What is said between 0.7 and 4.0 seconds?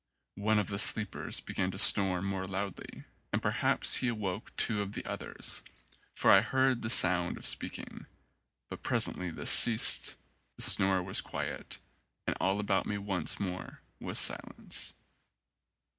sleepers began to snore more loudly, and perhaps